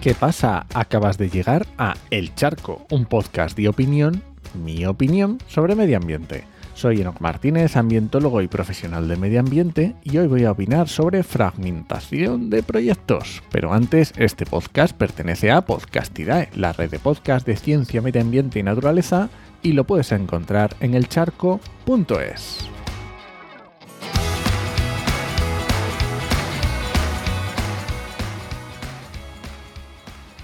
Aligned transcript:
¿Qué 0.00 0.14
pasa? 0.14 0.64
Acabas 0.72 1.18
de 1.18 1.28
llegar 1.28 1.66
a 1.76 1.94
El 2.08 2.34
Charco, 2.34 2.86
un 2.90 3.04
podcast 3.04 3.54
de 3.54 3.68
opinión, 3.68 4.22
mi 4.54 4.86
opinión, 4.86 5.36
sobre 5.46 5.74
medio 5.74 5.98
ambiente. 5.98 6.44
Soy 6.72 7.02
Enoch 7.02 7.20
Martínez, 7.20 7.76
ambientólogo 7.76 8.40
y 8.40 8.48
profesional 8.48 9.08
de 9.08 9.16
medio 9.16 9.40
ambiente, 9.40 9.94
y 10.02 10.16
hoy 10.16 10.26
voy 10.26 10.44
a 10.44 10.52
opinar 10.52 10.88
sobre 10.88 11.22
fragmentación 11.22 12.48
de 12.48 12.62
proyectos. 12.62 13.42
Pero 13.52 13.74
antes, 13.74 14.14
este 14.16 14.46
podcast 14.46 14.96
pertenece 14.96 15.50
a 15.50 15.60
Podcastidae, 15.66 16.48
la 16.54 16.72
red 16.72 16.90
de 16.90 16.98
podcast 16.98 17.46
de 17.46 17.56
ciencia, 17.56 18.00
medio 18.00 18.22
ambiente 18.22 18.58
y 18.58 18.62
naturaleza, 18.62 19.28
y 19.62 19.72
lo 19.74 19.84
puedes 19.84 20.12
encontrar 20.12 20.74
en 20.80 20.94
elcharco.es. 20.94 22.70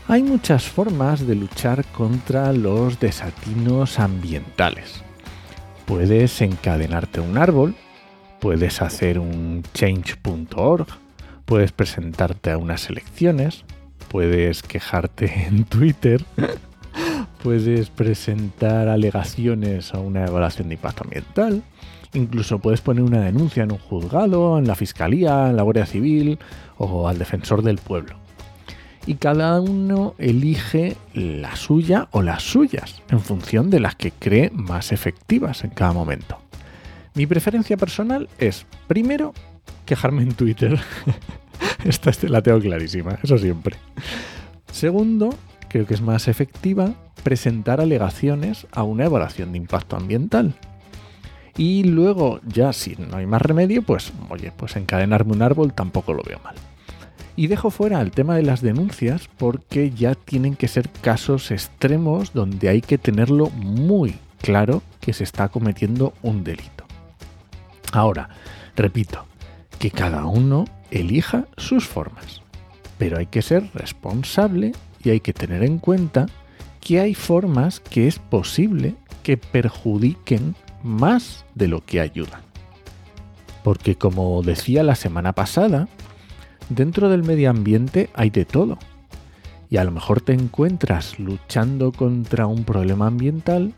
Hay 0.09 0.23
muchas 0.23 0.69
formas 0.69 1.27
de 1.27 1.35
luchar 1.35 1.85
contra 1.87 2.53
los 2.53 3.01
desatinos 3.01 3.99
ambientales. 3.99 5.03
Puedes 5.85 6.41
encadenarte 6.43 7.19
un 7.19 7.37
árbol, 7.37 7.75
puedes 8.41 8.83
hacer 8.83 9.19
un 9.19 9.65
change.org, 9.75 10.87
puedes 11.45 11.73
presentarte 11.73 12.53
a 12.53 12.57
unas 12.57 12.89
elecciones, 12.89 13.65
puedes 14.09 14.63
quejarte 14.63 15.27
en 15.49 15.65
Twitter, 15.65 16.25
puedes 17.43 17.91
presentar 17.91 18.87
alegaciones 18.87 19.93
a 19.93 19.99
una 19.99 20.25
evaluación 20.25 20.69
de 20.69 20.75
impacto 20.75 21.03
ambiental, 21.03 21.65
incluso 22.15 22.61
puedes 22.61 22.81
poner 22.81 23.03
una 23.03 23.23
denuncia 23.23 23.65
en 23.65 23.73
un 23.73 23.79
juzgado, 23.79 24.57
en 24.57 24.69
la 24.69 24.77
fiscalía, 24.77 25.51
en 25.51 25.57
la 25.57 25.65
Guardia 25.65 25.85
Civil 25.85 26.39
o 26.79 27.09
al 27.09 27.19
defensor 27.19 27.63
del 27.63 27.79
pueblo 27.79 28.25
y 29.07 29.15
cada 29.15 29.61
uno 29.61 30.15
elige 30.19 30.97
la 31.15 31.55
suya 31.57 32.09
o 32.11 32.23
las 32.23 32.43
suyas 32.43 33.03
en 33.09 33.21
función 33.21 33.71
de 33.71 33.81
las 33.81 33.95
que 33.95 34.11
cree 34.11 34.51
más 34.51 34.93
efectivas 34.93 35.65
en 35.65 35.71
cada 35.71 35.93
momento. 35.93 36.39
Mi 37.15 37.27
preferencia 37.27 37.77
personal 37.77 38.29
es, 38.39 38.67
primero, 38.89 39.33
quejarme 39.87 40.23
en 40.23 40.35
Twitter. 40.35 40.79
Esta 41.85 42.11
la 42.29 42.43
tengo 42.43 42.61
clarísima, 42.61 43.19
eso 43.23 43.39
siempre. 43.39 43.77
Segundo, 44.71 45.31
creo 45.69 45.87
que 45.87 45.95
es 45.95 46.03
más 46.03 46.29
efectiva 46.29 46.93
presentar 47.23 47.81
alegaciones 47.81 48.67
a 48.73 48.83
una 48.83 49.07
evaluación 49.07 49.53
de 49.53 49.59
impacto 49.59 49.97
ambiental. 49.97 50.55
Y 51.57 51.85
luego, 51.85 52.41
ya 52.47 52.73
si 52.73 52.97
no 52.97 53.17
hay 53.17 53.27
más 53.27 53.41
remedio, 53.41 53.83
pues 53.83 54.13
oye, 54.29 54.53
pues 54.55 54.77
encadenarme 54.77 55.33
un 55.33 55.43
árbol 55.43 55.73
tampoco 55.73 56.13
lo 56.13 56.23
veo 56.23 56.39
mal. 56.45 56.57
Y 57.37 57.49
dejo 57.49 57.71
fuera 57.71 58.01
el 58.01 58.11
tema 58.11 58.35
de 58.37 58.43
las 58.43 58.63
denuncias 58.63 59.29
porque 59.37 59.91
ya 59.91 60.15
tienen 60.15 60.57
que 60.57 60.69
ser 60.69 60.89
casos 60.89 61.51
extremos 61.51 62.33
donde 62.33 62.71
hay 62.71 62.81
que 62.81 62.97
tenerlo 62.97 63.51
muy 63.51 64.19
claro 64.41 64.83
que 65.01 65.13
se 65.13 65.25
está 65.25 65.49
cometiendo 65.49 66.15
un 66.23 66.45
delito. 66.45 66.87
Ahora, 67.93 68.31
repito, 68.75 69.27
que 69.79 69.91
cada 69.91 70.25
uno 70.25 70.65
elija 70.91 71.47
sus 71.59 71.87
formas, 71.87 72.41
pero 72.97 73.19
hay 73.19 73.27
que 73.27 73.43
ser 73.43 73.71
responsable 73.75 74.73
y 75.05 75.11
hay 75.11 75.21
que 75.21 75.35
tener 75.35 75.63
en 75.63 75.79
cuenta 75.79 76.27
que 76.81 77.01
hay 77.01 77.15
formas 77.15 77.81
que 77.81 78.09
es 78.09 78.19
posible 78.19 78.95
que 79.23 79.37
perjudiquen 79.37 80.55
más 80.83 81.45
de 81.55 81.69
lo 81.69 81.85
que 81.85 82.01
ayudan. 82.01 82.41
Porque 83.63 83.97
como 83.97 84.43
decía 84.43 84.83
la 84.83 84.95
semana 84.95 85.33
pasada, 85.33 85.89
Dentro 86.69 87.09
del 87.09 87.23
medio 87.23 87.51
ambiente 87.51 88.11
hay 88.15 88.31
de 88.31 88.45
todo. 88.45 88.79
Y 89.71 89.77
a 89.77 89.85
lo 89.85 89.93
mejor 89.93 90.21
te 90.21 90.33
encuentras 90.33 91.19
luchando 91.19 91.93
contra 91.93 92.47
un 92.47 92.65
problema 92.65 93.07
ambiental 93.07 93.73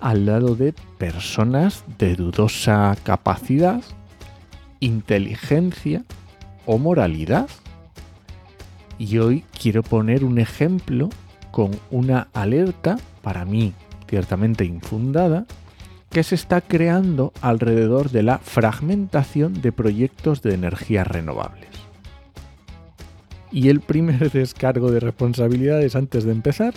al 0.00 0.26
lado 0.26 0.54
de 0.54 0.74
personas 0.98 1.84
de 1.98 2.14
dudosa 2.14 2.96
capacidad, 3.02 3.82
inteligencia 4.80 6.04
o 6.66 6.78
moralidad. 6.78 7.48
Y 8.98 9.18
hoy 9.18 9.44
quiero 9.58 9.82
poner 9.82 10.24
un 10.24 10.38
ejemplo 10.38 11.08
con 11.50 11.70
una 11.90 12.28
alerta, 12.34 12.98
para 13.22 13.44
mí 13.44 13.72
ciertamente 14.08 14.64
infundada, 14.64 15.46
que 16.10 16.22
se 16.22 16.34
está 16.34 16.60
creando 16.60 17.32
alrededor 17.40 18.10
de 18.10 18.22
la 18.22 18.38
fragmentación 18.38 19.60
de 19.60 19.72
proyectos 19.72 20.42
de 20.42 20.54
energías 20.54 21.06
renovables. 21.06 21.75
Y 23.52 23.68
el 23.68 23.80
primer 23.80 24.30
descargo 24.32 24.90
de 24.90 25.00
responsabilidades 25.00 25.96
antes 25.96 26.24
de 26.24 26.32
empezar 26.32 26.74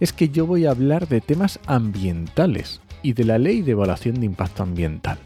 es 0.00 0.12
que 0.12 0.28
yo 0.28 0.46
voy 0.46 0.66
a 0.66 0.70
hablar 0.70 1.08
de 1.08 1.20
temas 1.20 1.58
ambientales 1.66 2.80
y 3.02 3.12
de 3.12 3.24
la 3.24 3.38
ley 3.38 3.62
de 3.62 3.72
evaluación 3.72 4.20
de 4.20 4.26
impacto 4.26 4.62
ambiental. 4.62 5.18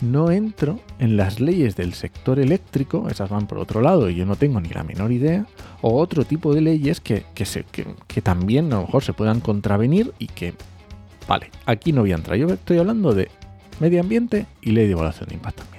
No 0.00 0.30
entro 0.30 0.80
en 0.98 1.16
las 1.16 1.40
leyes 1.40 1.76
del 1.76 1.92
sector 1.92 2.38
eléctrico, 2.38 3.08
esas 3.10 3.28
van 3.28 3.46
por 3.46 3.58
otro 3.58 3.82
lado 3.82 4.08
y 4.08 4.14
yo 4.14 4.24
no 4.24 4.36
tengo 4.36 4.60
ni 4.60 4.70
la 4.70 4.82
menor 4.82 5.12
idea, 5.12 5.46
o 5.82 6.00
otro 6.00 6.24
tipo 6.24 6.54
de 6.54 6.62
leyes 6.62 7.00
que, 7.00 7.24
que, 7.34 8.22
también 8.22 8.72
a 8.72 8.76
lo 8.76 8.82
mejor 8.86 9.04
se 9.04 9.12
puedan 9.12 9.40
contravenir 9.40 10.12
y 10.18 10.28
que, 10.28 10.54
vale, 11.28 11.50
aquí 11.66 11.92
no 11.92 12.00
voy 12.00 12.12
a 12.12 12.16
entrar. 12.16 12.38
Yo 12.38 12.48
estoy 12.48 12.78
hablando 12.78 13.12
de 13.12 13.28
medio 13.78 14.00
ambiente 14.00 14.46
y 14.62 14.70
ley 14.70 14.86
de 14.86 14.92
evaluación 14.92 15.28
de 15.28 15.34
impacto. 15.34 15.69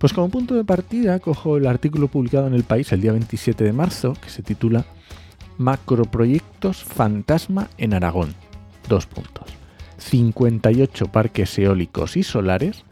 Pues 0.00 0.14
como 0.14 0.30
punto 0.30 0.54
de 0.54 0.64
partida 0.64 1.18
cojo 1.18 1.58
el 1.58 1.66
artículo 1.66 2.08
publicado 2.08 2.46
en 2.46 2.54
El 2.54 2.64
País 2.64 2.90
el 2.90 3.02
día 3.02 3.12
27 3.12 3.62
de 3.62 3.74
marzo 3.74 4.14
que 4.14 4.30
se 4.30 4.42
titula 4.42 4.86
Macroproyectos 5.58 6.82
fantasma 6.82 7.68
en 7.76 7.92
Aragón. 7.92 8.34
Dos 8.88 9.04
puntos. 9.04 9.50
58 9.98 11.12
parques 11.12 11.58
eólicos 11.58 12.16
y 12.16 12.22
solares 12.22 12.84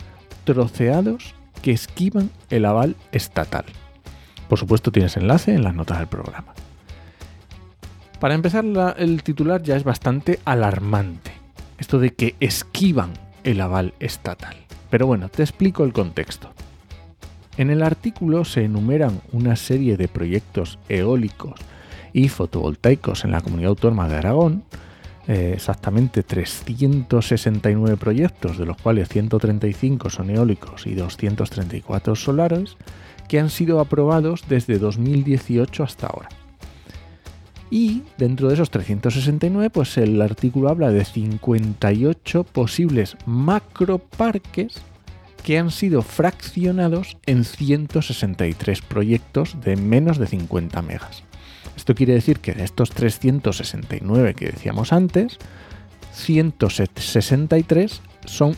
troceados 0.45 1.35
que 1.63 1.71
esquivan 1.71 2.29
el 2.51 2.67
aval 2.67 2.95
estatal. 3.11 3.65
Por 4.51 4.59
supuesto 4.59 4.93
tienes 4.93 5.17
enlace 5.17 5.55
en 5.55 5.65
las 5.65 5.75
notas 5.75 6.01
del 6.01 6.09
programa. 6.09 6.53
Para 8.21 8.35
empezar, 8.35 8.67
el 8.99 9.23
titular 9.23 9.63
ya 9.63 9.77
es 9.77 9.85
bastante 9.85 10.41
alarmante. 10.45 11.33
Esto 11.79 12.01
de 12.01 12.13
que 12.13 12.37
esquivan 12.39 13.15
el 13.45 13.63
aval 13.63 13.95
estatal. 13.99 14.57
Pero 14.91 15.07
bueno, 15.07 15.31
te 15.31 15.43
explico 15.43 15.85
el 15.85 15.95
contexto. 15.95 16.53
En 17.59 17.71
el 17.71 17.83
artículo 17.83 18.45
se 18.45 18.65
enumeran 18.65 19.21
una 19.33 19.57
serie 19.57 19.97
de 19.97 20.07
proyectos 20.07 20.79
eólicos 20.89 21.59
y 22.13 22.29
fotovoltaicos 22.29 23.25
en 23.25 23.33
la 23.33 23.41
comunidad 23.41 23.71
autónoma 23.71 24.09
de 24.09 24.15
Aragón, 24.15 24.63
eh, 25.27 25.55
exactamente 25.57 26.23
369 26.23 27.97
proyectos, 27.97 28.59
de 28.59 28.65
los 28.65 28.77
cuales 28.77 29.09
135 29.09 30.09
son 30.09 30.31
eólicos 30.31 30.87
y 30.87 30.95
234 30.95 32.15
solares, 32.15 32.77
que 33.29 33.41
han 33.41 33.51
sido 33.51 33.81
aprobados 33.81 34.45
desde 34.49 34.79
2018 34.79 35.83
hasta 35.83 36.07
ahora. 36.07 36.29
Y 37.71 38.05
dentro 38.19 38.47
de 38.47 38.55
esos 38.55 38.71
369, 38.71 39.71
pues 39.71 39.99
el 39.99 40.23
artículo 40.23 40.69
habla 40.69 40.93
de 40.93 41.05
58 41.05 42.45
posibles 42.45 43.17
macroparques 43.27 44.81
que 45.49 45.59
han 45.59 45.71
sido 45.71 46.03
fraccionados 46.03 47.17
en 47.25 47.43
163 47.43 48.83
proyectos 48.83 49.57
de 49.63 49.77
menos 49.77 50.19
de 50.19 50.27
50 50.27 50.83
megas. 50.83 51.23
Esto 51.75 51.95
quiere 51.95 52.13
decir 52.13 52.41
que 52.41 52.53
de 52.53 52.65
estos 52.65 52.91
369 52.91 54.35
que 54.35 54.51
decíamos 54.51 54.93
antes, 54.93 55.39
163 56.13 58.03
son 58.27 58.57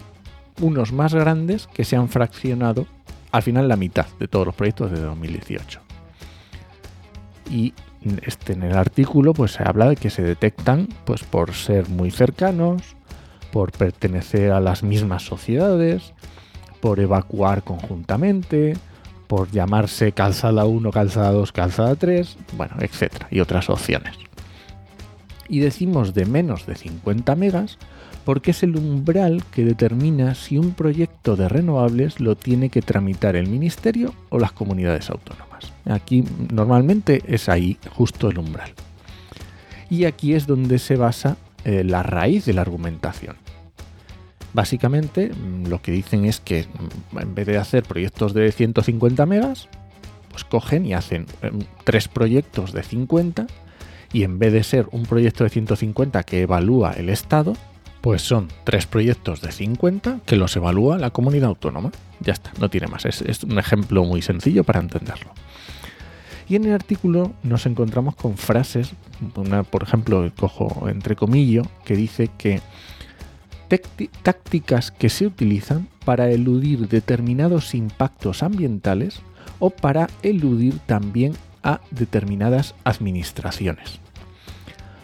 unos 0.61 0.91
más 0.91 1.15
grandes 1.15 1.69
que 1.69 1.85
se 1.85 1.95
han 1.95 2.09
fraccionado 2.09 2.89
al 3.31 3.43
final 3.43 3.69
la 3.69 3.77
mitad 3.77 4.07
de 4.19 4.27
todos 4.27 4.47
los 4.47 4.57
proyectos 4.57 4.91
de 4.91 4.99
2018. 4.99 5.81
Y 7.53 7.73
este, 8.23 8.55
en 8.55 8.65
el 8.65 8.77
artículo 8.77 9.33
pues 9.33 9.53
se 9.53 9.63
habla 9.63 9.91
de 9.91 9.95
que 9.95 10.11
se 10.11 10.23
detectan 10.23 10.89
pues 11.05 11.23
por 11.23 11.55
ser 11.55 11.89
muy 11.89 12.11
cercanos, 12.11 12.83
por 13.53 13.71
pertenecer 13.71 14.51
a 14.51 14.59
las 14.59 14.83
mismas 14.83 15.23
sociedades, 15.23 16.15
por 16.81 17.01
evacuar 17.01 17.63
conjuntamente, 17.63 18.75
por 19.27 19.51
llamarse 19.51 20.13
calzada 20.13 20.65
1, 20.65 20.91
calzada 20.91 21.31
2, 21.33 21.53
calzada 21.53 21.95
3, 21.95 22.37
bueno, 22.57 22.75
etcétera, 22.81 23.29
y 23.31 23.41
otras 23.41 23.71
opciones. 23.71 24.17
Y 25.49 25.61
decimos 25.61 26.15
de 26.15 26.27
menos 26.27 26.67
de 26.67 26.77
50 26.77 27.35
megas 27.37 27.79
porque 28.25 28.53
es 28.53 28.63
el 28.63 28.77
umbral 28.77 29.43
que 29.51 29.65
determina 29.65 30.35
si 30.35 30.59
un 30.59 30.73
proyecto 30.73 31.37
de 31.37 31.49
renovables 31.49 32.21
lo 32.21 32.37
tiene 32.37 32.69
que 32.69 32.83
tramitar 32.83 33.37
el 33.37 33.49
ministerio 33.49 34.15
o 34.29 34.39
las 34.39 34.53
comunidades 34.53 35.11
autónomas. 35.11 35.73
Aquí 35.87 36.25
normalmente 36.53 37.23
es 37.27 37.49
ahí 37.49 37.79
justo 37.91 38.29
el 38.29 38.39
umbral. 38.39 38.73
Y 39.89 40.05
aquí 40.05 40.35
es 40.35 40.47
donde 40.47 40.79
se 40.79 40.97
basa 40.97 41.37
eh, 41.65 41.83
la 41.85 42.03
raíz 42.03 42.45
de 42.45 42.53
la 42.53 42.63
argumentación. 42.63 43.37
Básicamente 44.53 45.31
mm, 45.31 45.67
lo 45.69 45.81
que 45.81 45.93
dicen 45.93 46.25
es 46.25 46.41
que 46.41 46.65
mm, 47.13 47.19
en 47.19 47.35
vez 47.35 47.47
de 47.47 47.59
hacer 47.59 47.83
proyectos 47.85 48.35
de 48.35 48.51
150 48.53 49.27
megas, 49.27 49.69
pues 50.31 50.45
cogen 50.45 50.87
y 50.87 50.95
hacen 50.95 51.27
em, 51.43 51.61
tres 51.85 52.09
proyectos 52.09 52.73
de 52.73 52.83
50 52.83 53.47
y 54.13 54.25
en 54.25 54.39
vez 54.39 54.53
de 54.53 54.63
ser 54.63 54.89
un 54.93 55.05
proyecto 55.05 55.45
de 55.45 55.51
150 55.51 56.23
que 56.25 56.43
evalúa 56.43 56.93
el 56.93 57.09
Estado, 57.09 57.55
pues 58.01 58.23
son 58.23 58.49
tres 58.65 58.87
proyectos 58.87 59.41
de 59.41 59.53
50 59.53 60.21
que 60.27 60.37
los 60.37 60.57
evalúa 60.57 60.99
la 60.99 61.11
comunidad 61.11 61.51
autónoma. 61.51 61.93
Ya 62.21 62.33
está, 62.33 62.53
no 62.59 62.69
tiene 62.69 62.87
más. 62.87 63.05
Es, 63.05 63.45
un 63.45 63.59
ejemplo 63.59 64.05
muy 64.05 64.23
sencillo 64.23 64.65
para 64.65 64.81
entenderlo. 64.81 65.33
Y 66.49 66.57
en 66.57 66.65
el 66.65 66.73
artículo 66.73 67.33
nos 67.45 67.67
encontramos 67.67 68.17
con 68.17 68.37
frases, 68.37 68.93
una, 69.37 69.63
por 69.63 69.85
ejemplo, 69.85 70.29
cojo 70.37 70.89
entre 70.89 71.15
comillas, 71.15 71.69
que 71.85 71.95
dice 71.95 72.29
que 72.37 72.61
tácticas 73.71 74.91
que 74.91 75.09
se 75.09 75.27
utilizan 75.27 75.89
para 76.05 76.31
eludir 76.31 76.89
determinados 76.89 77.75
impactos 77.75 78.43
ambientales 78.43 79.21
o 79.59 79.71
para 79.71 80.09
eludir 80.23 80.79
también 80.81 81.35
a 81.63 81.81
determinadas 81.91 82.75
administraciones. 82.85 84.01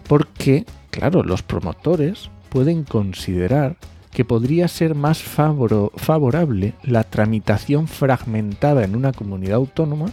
Porque, 0.08 0.64
claro, 0.90 1.22
los 1.22 1.42
promotores 1.42 2.30
pueden 2.48 2.84
considerar 2.84 3.76
que 4.10 4.24
podría 4.24 4.66
ser 4.68 4.94
más 4.94 5.22
favorable 5.22 6.74
la 6.82 7.04
tramitación 7.04 7.86
fragmentada 7.86 8.84
en 8.84 8.96
una 8.96 9.12
comunidad 9.12 9.56
autónoma 9.56 10.06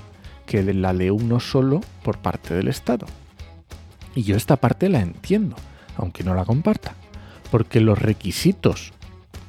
que 0.46 0.62
la 0.74 0.94
de 0.94 1.12
uno 1.12 1.40
solo 1.40 1.80
por 2.04 2.18
parte 2.18 2.54
del 2.54 2.68
Estado. 2.68 3.06
Y 4.14 4.24
yo 4.24 4.36
esta 4.36 4.58
parte 4.58 4.90
la 4.90 5.00
entiendo, 5.00 5.56
aunque 5.96 6.24
no 6.24 6.36
la 6.36 6.44
comparta, 6.44 6.96
porque 7.54 7.82
los 7.82 8.00
requisitos 8.00 8.94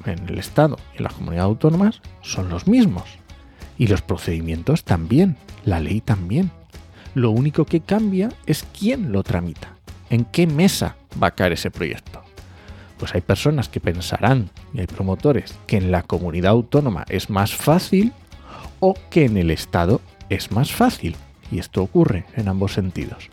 en 0.05 0.29
el 0.29 0.37
Estado 0.37 0.77
y 0.93 0.97
en 0.97 1.05
las 1.05 1.13
comunidades 1.13 1.47
autónomas 1.47 2.01
son 2.21 2.49
los 2.49 2.67
mismos. 2.67 3.05
Y 3.79 3.87
los 3.87 4.03
procedimientos 4.03 4.83
también, 4.83 5.37
la 5.63 5.79
ley 5.79 6.01
también. 6.01 6.51
Lo 7.15 7.31
único 7.31 7.65
que 7.65 7.81
cambia 7.81 8.29
es 8.45 8.63
quién 8.77 9.11
lo 9.11 9.23
tramita, 9.23 9.69
en 10.11 10.23
qué 10.25 10.45
mesa 10.45 10.97
va 11.19 11.29
a 11.29 11.31
caer 11.31 11.53
ese 11.53 11.71
proyecto 11.71 12.21
pues 12.99 13.13
hay 13.15 13.21
personas 13.21 13.69
que 13.69 13.81
pensarán, 13.81 14.51
y 14.73 14.81
hay 14.81 14.87
promotores, 14.87 15.57
que 15.67 15.75
en 15.77 15.91
la 15.91 16.03
comunidad 16.03 16.51
autónoma 16.51 17.05
es 17.09 17.29
más 17.29 17.53
fácil 17.53 18.13
o 18.79 18.93
que 19.09 19.25
en 19.25 19.35
el 19.35 19.51
Estado 19.51 19.99
es 20.29 20.51
más 20.51 20.71
fácil. 20.71 21.15
Y 21.51 21.59
esto 21.59 21.81
ocurre 21.83 22.25
en 22.35 22.47
ambos 22.47 22.73
sentidos. 22.73 23.29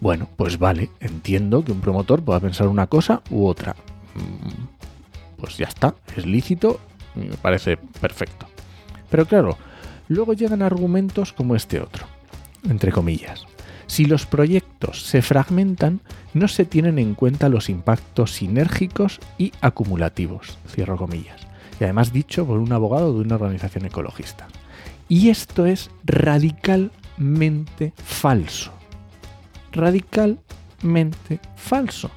Bueno, 0.00 0.28
pues 0.36 0.58
vale, 0.58 0.90
entiendo 1.00 1.62
que 1.62 1.72
un 1.72 1.82
promotor 1.82 2.22
pueda 2.22 2.40
pensar 2.40 2.68
una 2.68 2.86
cosa 2.86 3.20
u 3.30 3.46
otra. 3.46 3.76
Mm, 4.14 5.38
pues 5.38 5.56
ya 5.56 5.66
está, 5.66 5.94
es 6.16 6.26
lícito, 6.26 6.80
me 7.14 7.36
parece 7.36 7.76
perfecto. 7.76 8.46
Pero 9.10 9.26
claro, 9.26 9.58
luego 10.08 10.32
llegan 10.32 10.62
argumentos 10.62 11.32
como 11.32 11.56
este 11.56 11.80
otro, 11.80 12.06
entre 12.68 12.92
comillas. 12.92 13.46
Si 13.86 14.06
los 14.06 14.24
proyectos 14.24 15.02
se 15.02 15.20
fragmentan, 15.20 16.00
no 16.32 16.48
se 16.48 16.64
tienen 16.64 16.98
en 16.98 17.14
cuenta 17.14 17.50
los 17.50 17.68
impactos 17.68 18.32
sinérgicos 18.32 19.20
y 19.36 19.52
acumulativos, 19.60 20.58
cierro 20.68 20.96
comillas. 20.96 21.42
Y 21.78 21.84
además 21.84 22.12
dicho 22.12 22.46
por 22.46 22.58
un 22.58 22.72
abogado 22.72 23.12
de 23.12 23.20
una 23.20 23.34
organización 23.34 23.84
ecologista. 23.84 24.46
Y 25.08 25.28
esto 25.28 25.66
es 25.66 25.90
radicalmente 26.04 27.92
falso. 27.96 28.72
Radicalmente 29.72 31.40
falso. 31.56 32.10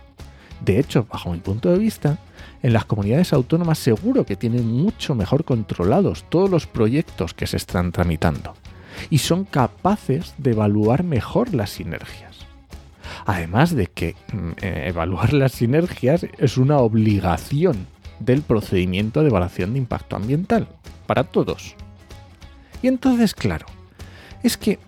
De 0.66 0.80
hecho, 0.80 1.06
bajo 1.08 1.32
mi 1.32 1.38
punto 1.38 1.72
de 1.72 1.78
vista, 1.78 2.18
en 2.64 2.74
las 2.74 2.86
comunidades 2.86 3.34
autónomas 3.34 3.78
seguro 3.78 4.26
que 4.26 4.36
tienen 4.36 4.68
mucho 4.68 5.14
mejor 5.14 5.46
controlados 5.46 6.26
todos 6.30 6.50
los 6.50 6.66
proyectos 6.66 7.36
que 7.36 7.46
se 7.46 7.58
están 7.58 7.92
tramitando 7.92 8.56
y 9.12 9.20
son 9.20 9.46
capaces 9.46 10.34
de 10.40 10.52
evaluar 10.52 11.04
mejor 11.04 11.54
las 11.54 11.70
sinergias. 11.70 12.36
Además 13.28 13.76
de 13.76 13.86
que 13.86 14.16
mm, 14.34 14.50
eh, 14.64 14.84
evaluar 14.88 15.34
las 15.34 15.52
sinergias 15.52 16.26
es 16.40 16.58
una 16.58 16.80
obligación 16.80 17.86
del 18.20 18.42
procedimiento 18.42 19.22
de 19.22 19.28
evaluación 19.28 19.74
de 19.74 19.80
impacto 19.80 20.16
ambiental 20.16 20.68
para 21.06 21.26
todos. 21.26 21.76
Y 22.82 22.88
entonces, 22.88 23.36
claro, 23.36 23.68
es 24.42 24.58
que 24.58 24.80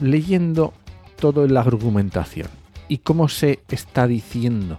leyendo 0.00 0.72
toda 1.18 1.48
la 1.48 1.60
argumentación 1.60 2.48
y 2.86 2.98
cómo 2.98 3.28
se 3.28 3.60
está 3.68 4.06
diciendo 4.06 4.78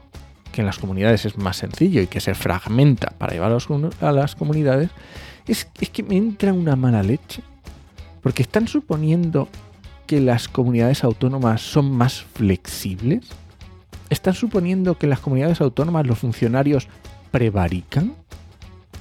que 0.56 0.62
en 0.62 0.68
las 0.68 0.80
comunidades 0.80 1.26
es 1.26 1.38
más 1.38 1.58
sencillo 1.58 2.02
y 2.02 2.08
que 2.08 2.22
se 2.22 2.34
fragmenta 2.34 3.10
para 3.18 3.34
llevar 3.34 3.52
a 3.52 4.12
las 4.14 4.36
comunidades, 4.36 4.90
es, 5.48 5.68
es 5.82 5.90
que 5.90 6.02
me 6.02 6.16
entra 6.16 6.54
una 6.54 6.78
mala 6.78 7.04
leche 7.04 7.44
porque 8.22 8.44
están 8.44 8.70
suponiendo 8.70 9.50
que 10.08 10.22
las 10.22 10.48
comunidades 10.48 11.04
autónomas 11.04 11.60
son 11.60 11.92
más 11.92 12.24
flexibles. 12.36 13.28
¿Están 14.10 14.34
suponiendo 14.34 14.98
que 14.98 15.08
en 15.08 15.10
las 15.10 15.20
comunidades 15.20 15.60
autónomas 15.60 16.08
los 16.08 16.20
funcionarios 16.20 16.88
prevarican? 17.32 18.14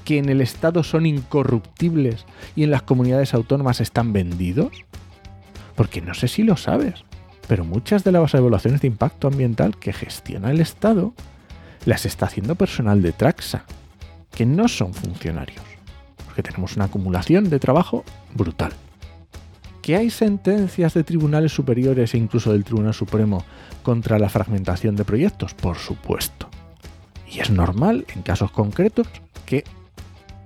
¿Que 0.04 0.18
en 0.18 0.30
el 0.30 0.40
Estado 0.40 0.82
son 0.82 1.06
incorruptibles 1.06 2.26
y 2.56 2.64
en 2.64 2.72
las 2.72 2.82
comunidades 2.82 3.32
autónomas 3.32 3.80
están 3.80 4.12
vendidos? 4.12 4.72
Porque 5.76 6.00
no 6.00 6.14
sé 6.14 6.26
si 6.26 6.42
lo 6.42 6.56
sabes, 6.56 7.04
pero 7.46 7.64
muchas 7.64 8.02
de 8.02 8.10
las 8.10 8.34
evaluaciones 8.34 8.80
de 8.80 8.88
impacto 8.88 9.28
ambiental 9.28 9.76
que 9.76 9.92
gestiona 9.92 10.50
el 10.50 10.60
Estado 10.60 11.14
las 11.86 12.06
está 12.06 12.26
haciendo 12.26 12.54
personal 12.54 13.02
de 13.02 13.12
Traxa, 13.12 13.64
que 14.30 14.46
no 14.46 14.68
son 14.68 14.94
funcionarios, 14.94 15.64
porque 16.24 16.42
tenemos 16.42 16.76
una 16.76 16.86
acumulación 16.86 17.50
de 17.50 17.58
trabajo 17.58 18.04
brutal 18.34 18.72
que 19.84 19.96
hay 19.96 20.08
sentencias 20.08 20.94
de 20.94 21.04
tribunales 21.04 21.52
superiores 21.52 22.14
e 22.14 22.16
incluso 22.16 22.50
del 22.50 22.64
Tribunal 22.64 22.94
Supremo 22.94 23.44
contra 23.82 24.18
la 24.18 24.30
fragmentación 24.30 24.96
de 24.96 25.04
proyectos, 25.04 25.52
por 25.52 25.76
supuesto. 25.76 26.48
Y 27.30 27.40
es 27.40 27.50
normal 27.50 28.06
en 28.14 28.22
casos 28.22 28.50
concretos 28.50 29.06
que 29.44 29.62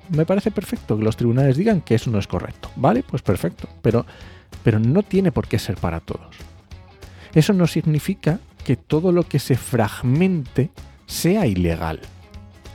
me 0.09 0.27
parece 0.27 0.51
perfecto 0.51 0.99
que 0.99 1.05
los 1.05 1.17
tribunales 1.17 1.57
digan 1.57 1.83
que 1.83 1.95
eso 1.95 2.11
no 2.11 2.19
es 2.19 2.27
correcto. 2.27 2.69
¿Vale? 2.75 3.05
Pues 3.05 3.23
perfecto. 3.23 3.69
Pero, 3.81 4.05
pero 4.65 4.81
no 4.81 5.05
tiene 5.05 5.31
por 5.31 5.47
qué 5.47 5.61
ser 5.61 5.77
para 5.77 6.01
todos. 6.01 6.35
Eso 7.33 7.53
no 7.53 7.69
significa 7.69 8.41
que 8.65 8.75
todo 8.75 9.13
lo 9.13 9.23
que 9.23 9.39
se 9.39 9.57
fragmente 9.57 10.71
sea 11.09 11.47
ilegal. 11.47 12.01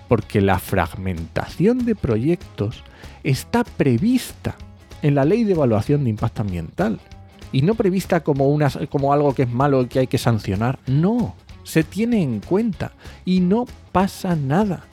Porque 0.09 0.41
la 0.41 0.59
fragmentación 0.59 1.85
de 1.85 1.95
proyectos 1.95 2.83
está 3.23 3.63
prevista 3.63 4.55
en 5.01 5.15
la 5.15 5.23
ley 5.23 5.45
de 5.45 5.53
evaluación 5.53 6.03
de 6.03 6.09
impacto 6.09 6.41
ambiental 6.41 6.99
y 7.53 7.61
no 7.61 7.75
prevista 7.75 8.21
como, 8.21 8.49
una, 8.49 8.69
como 8.89 9.13
algo 9.13 9.33
que 9.33 9.43
es 9.43 9.49
malo 9.49 9.81
y 9.83 9.85
que 9.85 9.99
hay 9.99 10.07
que 10.07 10.17
sancionar. 10.17 10.79
No, 10.87 11.35
se 11.63 11.83
tiene 11.83 12.21
en 12.21 12.41
cuenta 12.41 12.91
y 13.23 13.39
no 13.39 13.65
pasa 13.93 14.35
nada. 14.35 14.85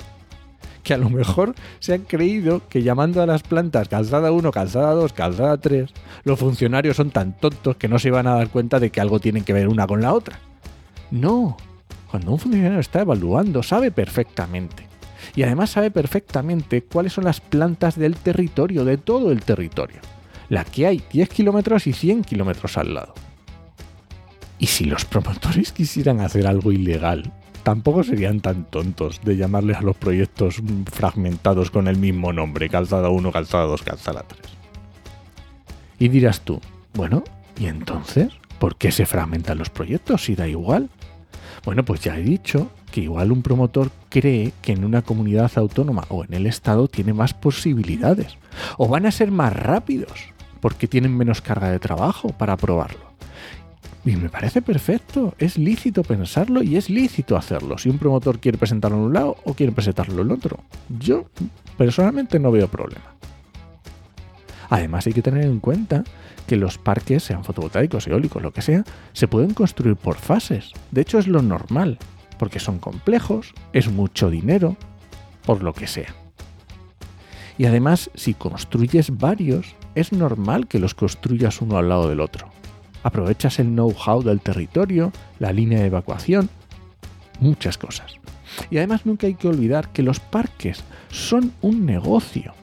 Que 0.83 0.95
a 0.95 0.99
lo 0.99 1.11
mejor 1.11 1.55
se 1.79 1.95
han 1.95 2.03
creído 2.03 2.67
que 2.69 2.83
llamando 2.83 3.23
a 3.23 3.27
las 3.27 3.43
plantas 3.43 3.89
calzada 3.89 4.33
1, 4.33 4.51
calzada 4.51 4.93
2, 4.93 5.13
calzada 5.13 5.59
3, 5.59 5.91
los 6.25 6.39
funcionarios 6.39 6.97
son 6.97 7.11
tan 7.11 7.37
tontos 7.37 7.77
que 7.77 7.89
no 7.89 7.99
se 7.99 8.09
iban 8.09 8.27
a 8.27 8.35
dar 8.35 8.49
cuenta 8.49 8.81
de 8.81 8.91
que 8.91 9.01
algo 9.01 9.21
tiene 9.21 9.43
que 9.43 9.53
ver 9.53 9.69
una 9.69 9.87
con 9.87 10.01
la 10.01 10.13
otra. 10.15 10.39
No, 11.11 11.57
cuando 12.11 12.33
un 12.33 12.39
funcionario 12.39 12.81
está 12.81 13.03
evaluando, 13.03 13.63
sabe 13.63 13.91
perfectamente 13.91 14.91
y 15.35 15.43
además 15.43 15.71
sabe 15.71 15.91
perfectamente 15.91 16.83
cuáles 16.83 17.13
son 17.13 17.25
las 17.25 17.41
plantas 17.41 17.97
del 17.97 18.17
territorio, 18.17 18.85
de 18.85 18.97
todo 18.97 19.31
el 19.31 19.43
territorio. 19.43 20.01
La 20.49 20.65
que 20.65 20.87
hay 20.87 21.03
10 21.13 21.29
kilómetros 21.29 21.87
y 21.87 21.93
100 21.93 22.25
kilómetros 22.25 22.77
al 22.77 22.95
lado. 22.95 23.15
Y 24.59 24.67
si 24.67 24.85
los 24.85 25.05
promotores 25.05 25.73
quisieran 25.73 26.21
hacer 26.21 26.47
algo 26.47 26.73
ilegal, 26.73 27.33
tampoco 27.63 28.03
serían 28.03 28.41
tan 28.41 28.65
tontos 28.65 29.21
de 29.23 29.37
llamarles 29.37 29.79
a 29.79 29.83
los 29.83 29.97
proyectos 29.97 30.61
fragmentados 30.91 31.71
con 31.71 31.87
el 31.89 31.97
mismo 31.97 32.33
nombre, 32.33 32.69
calzada 32.69 33.11
1, 33.11 33.33
calzada 33.33 33.65
2, 33.65 33.83
calzada 33.83 34.25
3. 34.27 34.41
Y 35.99 36.09
dirás 36.09 36.41
tú, 36.41 36.61
bueno, 36.95 37.23
¿y 37.59 37.67
entonces? 37.67 38.33
¿Por 38.59 38.77
qué 38.77 38.91
se 38.91 39.07
fragmentan 39.07 39.59
los 39.59 39.71
proyectos 39.71 40.25
si 40.25 40.35
da 40.35 40.49
igual? 40.49 40.91
Bueno, 41.65 41.85
pues 41.85 42.01
ya 42.01 42.17
he 42.19 42.23
dicho 42.23 42.71
que 42.91 43.03
igual 43.03 43.33
un 43.33 43.43
promotor 43.43 43.91
cree 44.09 44.53
que 44.63 44.73
en 44.73 44.85
una 44.85 45.03
comunidad 45.03 45.51
autónoma 45.57 46.05
o 46.09 46.25
en 46.25 46.35
el 46.35 46.47
Estado 46.47 46.89
tiene 46.89 47.13
más 47.13 47.35
posibilidades. 47.35 48.37
O 48.79 48.89
van 48.89 49.07
a 49.07 49.11
ser 49.11 49.31
más 49.31 49.53
rápidos 49.53 50.31
porque 50.61 50.89
tienen 50.89 51.17
menos 51.17 51.41
carga 51.41 51.71
de 51.71 51.79
trabajo 51.79 52.29
para 52.31 52.55
aprobarlo. 52.55 53.11
Y 54.05 54.17
me 54.17 54.31
parece 54.31 54.63
perfecto, 54.63 55.35
es 55.39 55.59
lícito 55.59 56.03
pensarlo 56.03 56.63
y 56.63 56.77
es 56.77 56.89
lícito 56.89 57.37
hacerlo. 57.37 57.77
Si 57.77 57.91
un 57.91 57.99
promotor 57.99 58.39
quiere 58.39 58.57
presentarlo 58.57 58.97
en 58.97 59.05
un 59.05 59.13
lado 59.13 59.37
o 59.45 59.53
quiere 59.53 59.73
presentarlo 59.73 60.15
en 60.15 60.21
el 60.21 60.33
otro. 60.33 60.59
Yo 60.99 61.27
personalmente 61.77 62.39
no 62.39 62.51
veo 62.51 62.67
problema. 62.69 63.15
Además 64.71 65.07
hay 65.07 65.13
que 65.13 65.23
tener 65.23 65.45
en 65.45 65.61
cuenta 65.61 66.05
que 66.51 66.57
los 66.57 66.79
parques, 66.79 67.23
sean 67.23 67.45
fotovoltaicos, 67.45 68.09
eólicos, 68.09 68.43
lo 68.43 68.53
que 68.53 68.61
sea, 68.61 68.83
se 69.13 69.29
pueden 69.29 69.55
construir 69.55 69.95
por 69.95 70.17
fases. 70.17 70.73
De 70.91 71.01
hecho 71.01 71.21
es 71.21 71.29
lo 71.29 71.43
normal 71.43 71.97
porque 72.41 72.59
son 72.59 72.81
complejos, 72.81 73.55
es 73.73 73.89
mucho 73.89 74.31
dinero, 74.31 74.77
por 75.47 75.63
lo 75.63 75.73
que 75.75 75.87
sea. 75.87 76.13
Y 77.57 77.67
además, 77.67 78.11
si 78.17 78.35
construyes 78.35 79.17
varios, 79.17 79.77
es 79.95 80.13
normal 80.13 80.67
que 80.67 80.81
los 80.81 80.95
construyas 80.95 81.61
uno 81.61 81.79
al 81.79 81.89
lado 81.89 82.09
del 82.09 82.19
otro. 82.19 82.49
Aprovechas 83.05 83.61
el 83.61 83.69
know-how 83.69 84.21
del 84.21 84.41
territorio, 84.41 85.13
la 85.39 85.53
línea 85.53 85.79
de 85.79 85.87
evacuación, 85.87 86.51
muchas 87.39 87.79
cosas. 87.79 88.15
Y 88.73 88.79
además 88.79 89.07
nunca 89.07 89.29
hay 89.29 89.35
que 89.35 89.47
olvidar 89.47 89.93
que 89.93 90.03
los 90.03 90.19
parques 90.19 90.83
son 91.13 91.53
un 91.61 91.87
negocio 91.87 92.55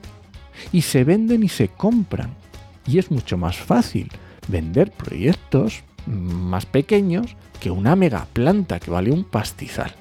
y 0.72 0.82
se 0.82 1.04
venden 1.04 1.42
y 1.42 1.48
se 1.48 1.68
compran. 1.68 2.36
Y 2.88 2.98
es 2.98 3.10
mucho 3.10 3.36
más 3.36 3.56
fácil 3.58 4.10
vender 4.48 4.90
proyectos 4.90 5.84
más 6.06 6.64
pequeños 6.64 7.36
que 7.60 7.70
una 7.70 7.94
mega 7.94 8.26
planta 8.32 8.80
que 8.80 8.90
vale 8.90 9.12
un 9.12 9.24
pastizal. 9.24 9.94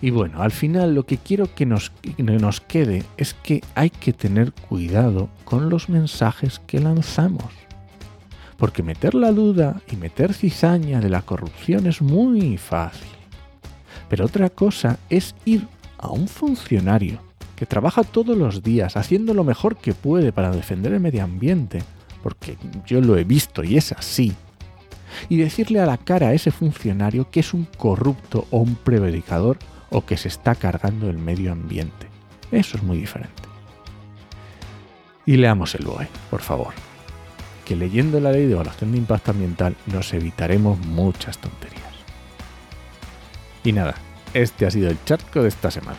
Y 0.00 0.10
bueno, 0.10 0.42
al 0.42 0.50
final 0.50 0.96
lo 0.96 1.06
que 1.06 1.18
quiero 1.18 1.54
que 1.54 1.64
nos, 1.64 1.90
que 1.90 2.22
nos 2.24 2.60
quede 2.60 3.04
es 3.16 3.34
que 3.34 3.62
hay 3.76 3.90
que 3.90 4.12
tener 4.12 4.52
cuidado 4.52 5.28
con 5.44 5.70
los 5.70 5.88
mensajes 5.88 6.60
que 6.66 6.80
lanzamos. 6.80 7.52
Porque 8.56 8.82
meter 8.82 9.14
la 9.14 9.30
duda 9.30 9.80
y 9.88 9.94
meter 9.94 10.34
cizaña 10.34 11.00
de 11.00 11.08
la 11.08 11.22
corrupción 11.22 11.86
es 11.86 12.02
muy 12.02 12.58
fácil. 12.58 13.08
Pero 14.08 14.24
otra 14.24 14.50
cosa 14.50 14.98
es 15.08 15.36
ir 15.44 15.68
a 15.98 16.10
un 16.10 16.26
funcionario 16.26 17.20
que 17.56 17.66
trabaja 17.66 18.02
todos 18.02 18.36
los 18.36 18.62
días 18.62 18.96
haciendo 18.96 19.34
lo 19.34 19.44
mejor 19.44 19.76
que 19.76 19.94
puede 19.94 20.32
para 20.32 20.50
defender 20.50 20.92
el 20.92 21.00
medio 21.00 21.24
ambiente, 21.24 21.82
porque 22.22 22.56
yo 22.86 23.00
lo 23.00 23.16
he 23.16 23.24
visto 23.24 23.64
y 23.64 23.76
es 23.76 23.92
así, 23.92 24.34
y 25.28 25.36
decirle 25.36 25.80
a 25.80 25.86
la 25.86 25.98
cara 25.98 26.28
a 26.28 26.32
ese 26.34 26.50
funcionario 26.50 27.30
que 27.30 27.40
es 27.40 27.54
un 27.54 27.66
corrupto 27.76 28.46
o 28.50 28.58
un 28.58 28.76
prevaricador 28.76 29.58
o 29.90 30.04
que 30.04 30.16
se 30.16 30.28
está 30.28 30.54
cargando 30.54 31.10
el 31.10 31.18
medio 31.18 31.52
ambiente. 31.52 32.06
Eso 32.50 32.76
es 32.76 32.82
muy 32.82 32.98
diferente. 32.98 33.42
Y 35.24 35.36
leamos 35.36 35.74
el 35.74 35.84
BOE, 35.84 36.08
por 36.30 36.40
favor. 36.40 36.74
Que 37.64 37.76
leyendo 37.76 38.18
la 38.20 38.32
ley 38.32 38.46
de 38.46 38.54
evaluación 38.54 38.92
de 38.92 38.98
impacto 38.98 39.30
ambiental 39.30 39.76
nos 39.86 40.12
evitaremos 40.12 40.78
muchas 40.78 41.38
tonterías. 41.38 41.82
Y 43.64 43.72
nada, 43.72 43.94
este 44.34 44.66
ha 44.66 44.70
sido 44.70 44.90
el 44.90 45.02
charco 45.04 45.42
de 45.42 45.48
esta 45.48 45.70
semana. 45.70 45.98